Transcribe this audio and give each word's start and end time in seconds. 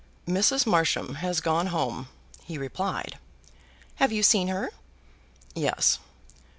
"Mrs. 0.25 0.65
Marsham 0.65 1.13
has 1.17 1.41
gone 1.41 1.67
home," 1.67 2.09
he 2.43 2.57
replied. 2.57 3.19
"Have 3.97 4.11
you 4.11 4.23
seen 4.23 4.47
her?" 4.47 4.71
"Yes." 5.53 5.99